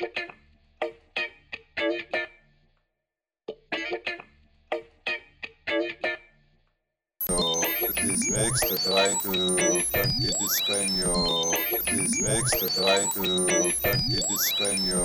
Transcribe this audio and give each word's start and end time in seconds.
This 0.00 0.08
makes 8.30 8.60
to 8.60 8.78
try 8.82 9.12
to 9.12 9.82
funky 9.92 10.30
dispenio. 10.40 11.52
This 11.84 12.16
makes 12.22 12.50
to 12.52 12.66
try 12.80 13.04
to 13.12 13.72
funky 13.72 14.20
dispenio. 14.24 15.04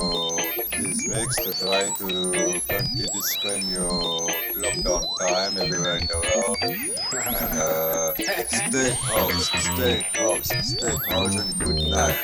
This 0.72 1.00
makes 1.08 1.36
to 1.44 1.52
try 1.60 1.84
to 1.98 2.08
funky 2.62 3.06
dispenio. 3.12 4.30
Lockdown 4.56 5.04
time 5.20 5.58
everywhere 5.60 5.98
in 5.98 6.08
the 6.08 6.20
world. 6.24 6.58
Stay 7.08 8.90
house, 8.90 9.52
stay 9.64 10.02
house, 10.14 10.50
stay 10.62 10.96
house 11.08 11.36
and 11.36 11.60
good 11.60 11.76
night. 11.88 12.18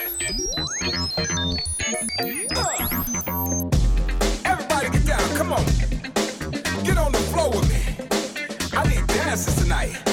Everybody 4.44 4.90
get 4.90 5.06
down, 5.06 5.36
come 5.36 5.54
on. 5.54 5.66
Get 6.84 6.98
on 6.98 7.12
the 7.12 7.20
floor 7.32 7.50
with 7.52 7.70
me. 7.70 7.80
I 8.76 8.88
need 8.88 9.06
dances 9.08 9.56
tonight. 9.56 10.11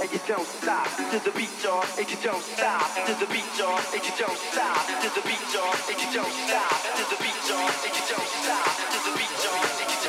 and 0.00 0.10
you 0.12 0.20
don't 0.26 0.46
stop. 0.46 0.88
To 1.12 1.18
the 1.20 1.30
beat 1.36 1.52
y'all 1.62 1.84
and 1.98 2.08
you 2.10 2.16
don't 2.24 2.42
stop. 2.42 2.88
To 3.06 3.12
the 3.20 3.26
beat 3.26 3.44
y'all 3.58 3.80
and 3.92 4.00
you 4.00 4.14
don't 4.16 4.40
stop. 4.52 4.80
To 5.04 5.08
the 5.12 5.22
beat 5.28 5.44
y'all 5.52 5.76
and 5.88 5.98
you 6.00 6.08
don't 6.16 6.34
stop. 6.48 6.72
To 6.96 7.04
the 7.12 7.18
beat 7.20 7.40
y'all 7.48 7.68
and 7.84 7.92
you 7.92 8.04
don't 8.08 8.30
stop. 8.40 8.70
To 8.92 8.98
the 9.04 9.12
beat 9.18 9.34
y'all 9.44 9.99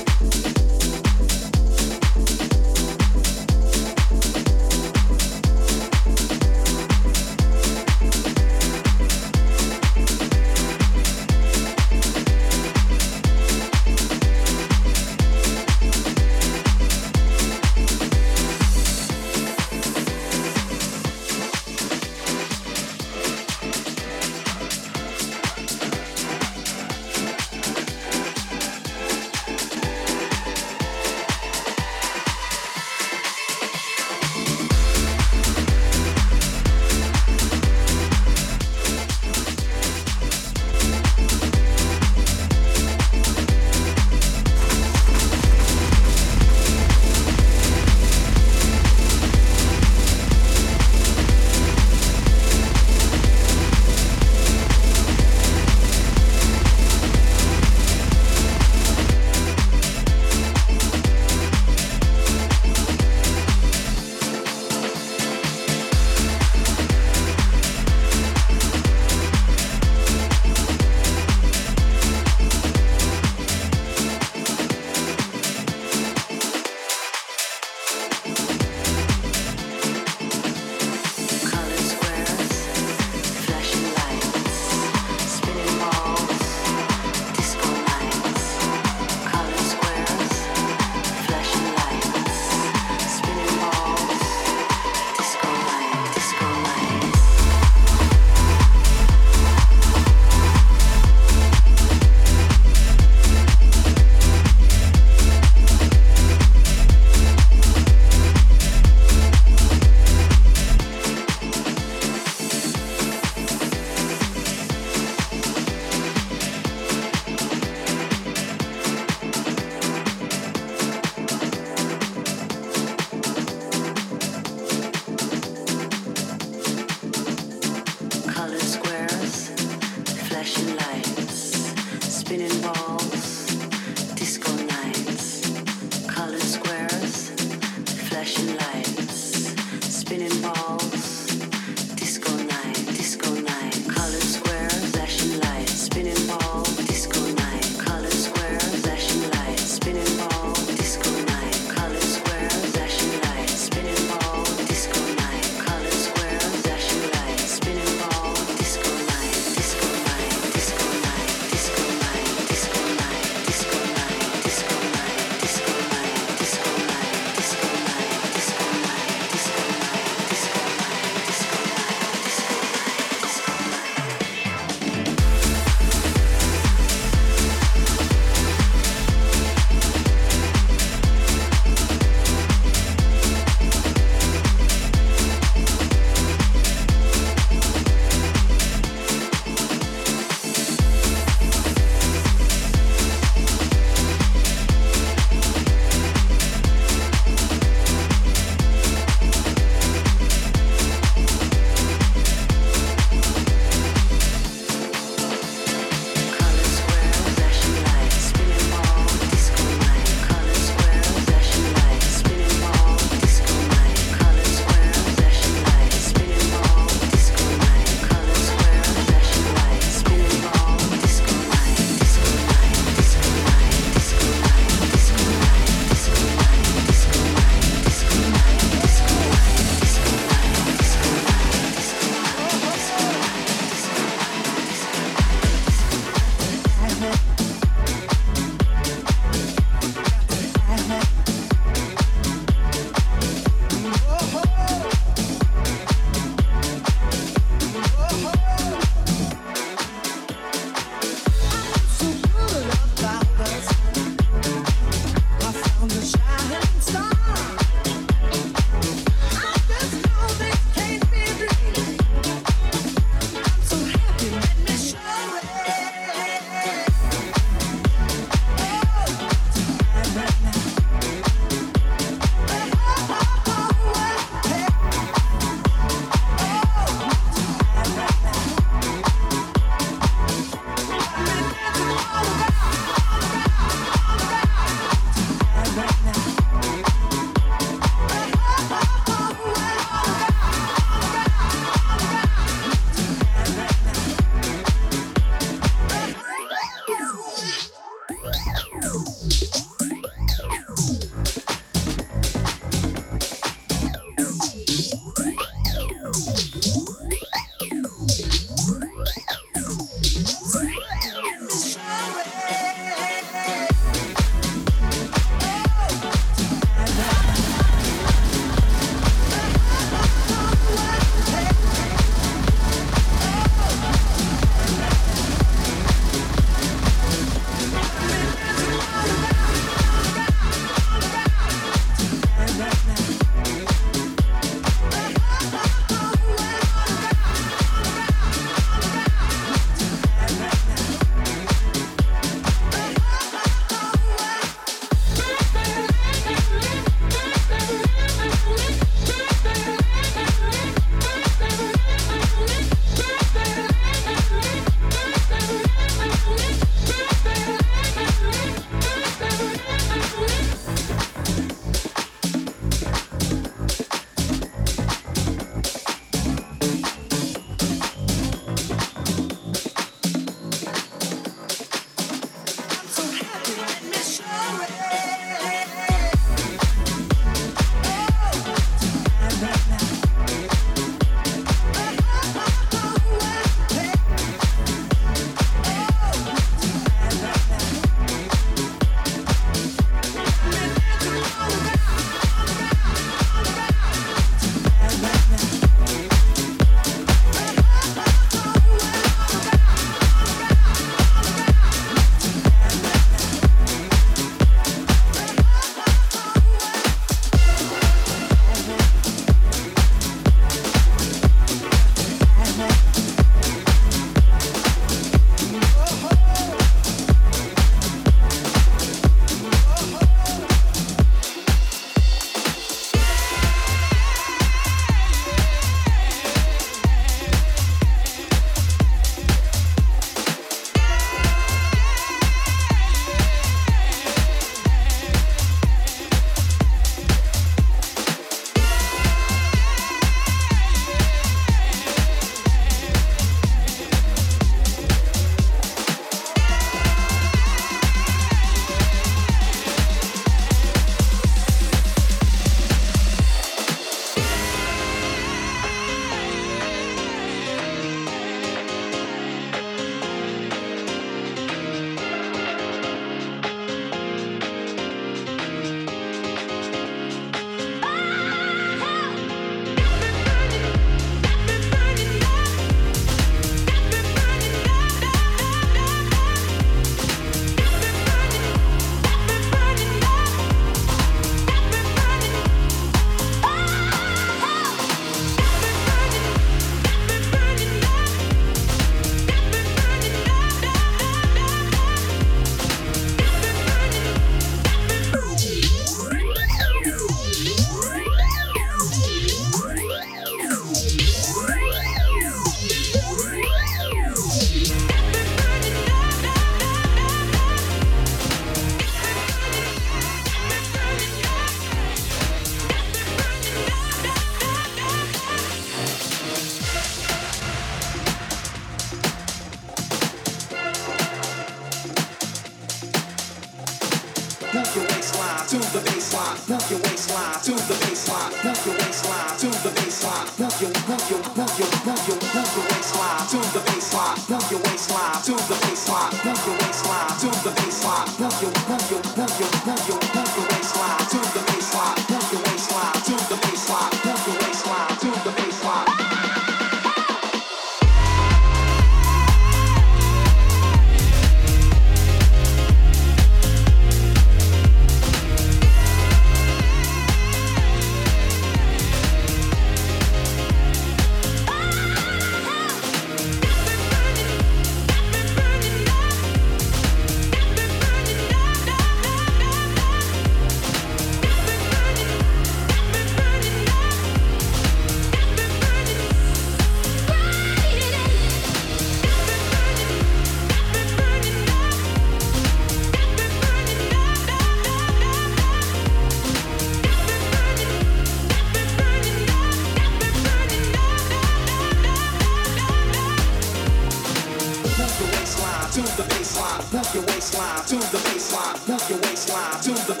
to 595.85 595.97
the 595.97 596.03
bassline, 596.03 596.73
move 596.73 596.93
your 596.93 597.03
waistline, 597.05 597.65
to 597.65 597.75
the 597.75 597.97
bassline, 598.05 598.67
move 598.67 598.89
your 598.89 598.99
waistline, 598.99 599.61
to 599.61 599.71
the 599.87 600.00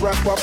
wrap 0.00 0.26
up 0.26 0.41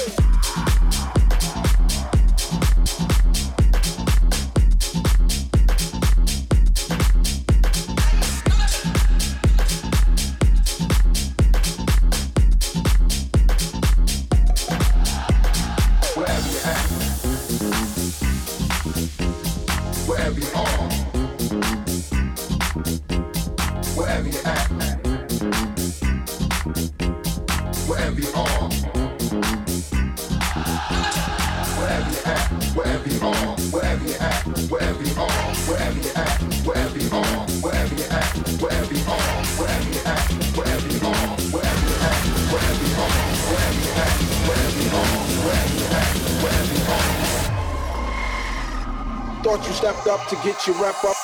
to 50.29 50.35
get 50.43 50.67
your 50.67 50.75
wrap 50.77 51.03
up. 51.03 51.15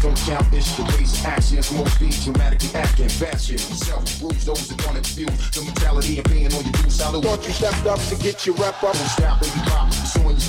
Don't 0.00 0.16
count 0.16 0.50
this 0.50 0.76
the 0.76 0.82
ways 0.82 1.24
actions, 1.24 1.72
more 1.72 1.86
speed, 1.88 2.14
dramatically 2.24 2.70
acting, 2.74 3.08
fashion. 3.08 3.58
Self 3.58 4.04
those 4.20 4.68
that 4.68 4.86
want 4.86 5.04
to 5.04 5.14
the 5.24 5.62
mentality 5.64 6.18
and 6.18 6.26
paying 6.26 6.50
your 6.50 6.62
dues. 6.62 6.96
Thought 6.96 7.46
you 7.46 7.52
stepped 7.52 7.86
up 7.86 7.98
to 8.00 8.16
get 8.16 8.46
your 8.46 8.56
wrap 8.56 8.82
up. 8.82 8.94
Don't 8.94 9.06
stop, 9.08 9.40
pop, 9.66 9.91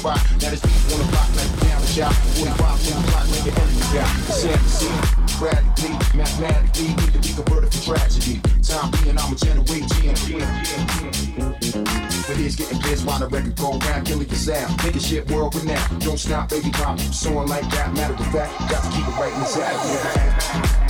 spot. 0.04 0.20
Now 0.42 0.50
this 0.52 0.60
beat 0.60 1.00
the 1.00 1.08
block, 1.08 1.30
like 1.40 1.88
shot. 1.88 2.14
45 2.36 2.88
in 2.88 3.00
the 3.00 3.08
plot, 3.08 3.24
lay 3.32 3.40
your 3.48 3.56
enemies 3.56 3.96
out. 3.96 4.12
Sad 4.36 4.60
to 4.60 4.70
see, 4.70 4.92
radically, 5.40 5.94
mathematically, 6.18 6.88
need 7.00 7.14
to 7.14 7.20
be 7.24 7.32
converted 7.32 7.72
for 7.74 7.96
tragedy. 7.96 8.42
Time 8.62 8.92
being, 8.92 9.18
I'ma 9.18 9.36
generate 9.40 9.88
GMP. 9.96 10.44
But 12.28 12.38
it's 12.40 12.56
getting 12.56 12.80
pissed 12.80 13.06
while 13.06 13.20
the 13.20 13.28
record 13.28 13.56
go 13.56 13.78
round, 13.80 14.06
killing 14.06 14.28
your 14.28 14.36
sound. 14.36 14.84
Make 14.84 14.94
the 14.94 15.00
shit 15.00 15.32
world 15.32 15.56
renowned. 15.56 16.02
Don't 16.02 16.20
stop, 16.20 16.50
baby, 16.50 16.70
pop. 16.72 17.00
Soaring 17.00 17.48
like 17.48 17.70
that, 17.72 17.94
matter 17.94 18.14
of 18.14 18.28
fact, 18.28 18.52
got 18.70 18.84
to 18.84 18.90
keep 18.92 19.08
it 19.08 19.16
right 19.16 19.34
in 19.34 19.40
the 19.40 19.46
sound. 19.46 20.83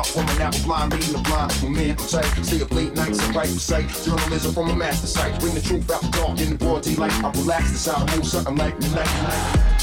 up 0.00 0.06
from 0.06 0.36
an 0.36 0.42
apple 0.42 0.64
blind, 0.64 0.92
leading 0.92 1.12
the 1.12 1.18
blind. 1.18 1.62
My 1.62 1.68
man, 1.68 1.90
I'm 1.90 1.96
tight. 1.96 2.44
Stay 2.44 2.62
up 2.62 2.70
late 2.72 2.94
nights 2.94 3.24
and 3.24 3.34
write 3.34 3.48
for 3.48 3.58
sight. 3.58 3.88
Journalism 4.04 4.54
from 4.54 4.70
a 4.70 4.76
master 4.76 5.06
site. 5.06 5.40
Bring 5.40 5.54
the 5.54 5.60
truth 5.60 5.90
out 5.90 6.02
the 6.02 6.08
dark 6.08 6.40
in 6.40 6.50
the 6.50 6.56
broad 6.56 6.82
daylight. 6.82 7.12
I 7.24 7.30
relax 7.30 7.86
a 7.86 7.98
move 8.16 8.26
something 8.26 8.56
like 8.56 8.78
midnight. 8.80 9.79